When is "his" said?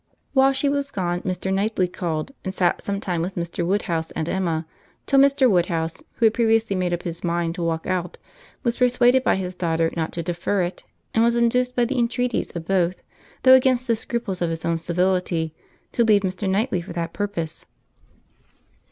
7.03-7.23, 9.35-9.53, 14.49-14.65